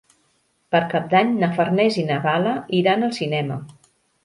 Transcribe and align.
Per 0.75 0.79
Cap 0.93 1.05
d'Any 1.11 1.35
na 1.43 1.51
Farners 1.59 2.01
i 2.05 2.07
na 2.09 2.19
Gal·la 2.25 2.57
iran 2.81 3.09
al 3.11 3.15
cinema. 3.21 3.63